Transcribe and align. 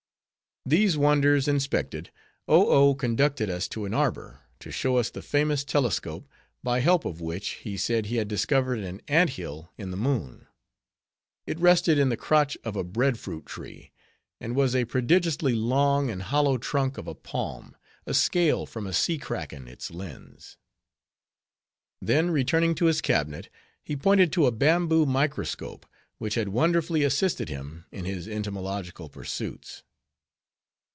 These 0.63 0.95
wonders 0.95 1.47
inspected, 1.47 2.11
Oh 2.47 2.67
Oh 2.69 2.93
conducted 2.93 3.49
us 3.49 3.67
to 3.69 3.85
an 3.85 3.95
arbor, 3.95 4.41
to 4.59 4.69
show 4.71 4.97
us 4.97 5.09
the 5.09 5.23
famous 5.23 5.63
telescope, 5.63 6.29
by 6.61 6.81
help 6.81 7.03
of 7.03 7.19
which, 7.19 7.49
he 7.65 7.75
said 7.75 8.05
he 8.05 8.17
had 8.17 8.27
discovered 8.27 8.77
an 8.77 9.01
ant 9.07 9.31
hill 9.31 9.71
in 9.79 9.89
the 9.89 9.97
moon. 9.97 10.45
It 11.47 11.57
rested 11.57 11.97
in 11.97 12.09
the 12.09 12.15
crotch 12.15 12.59
of 12.63 12.75
a 12.75 12.83
Bread 12.83 13.17
fruit 13.17 13.47
tree; 13.47 13.91
and 14.39 14.55
was 14.55 14.75
a 14.75 14.85
prodigiously 14.85 15.55
long 15.55 16.11
and 16.11 16.21
hollow 16.21 16.59
trunk 16.59 16.99
of 16.99 17.07
a 17.07 17.15
Palm; 17.15 17.75
a 18.05 18.13
scale 18.13 18.67
from 18.67 18.85
a 18.85 18.93
sea 18.93 19.17
kraken 19.17 19.67
its 19.67 19.89
lens. 19.89 20.57
Then 21.99 22.29
returning 22.29 22.75
to 22.75 22.85
his 22.85 23.01
cabinet, 23.01 23.49
he 23.83 23.95
pointed 23.95 24.31
to 24.33 24.45
a 24.45 24.51
bamboo 24.51 25.07
microscope, 25.07 25.87
which 26.19 26.35
had 26.35 26.49
wonderfully 26.49 27.01
assisted 27.03 27.49
him 27.49 27.85
in 27.91 28.05
his 28.05 28.27
entomological 28.27 29.09
pursuits. 29.09 29.81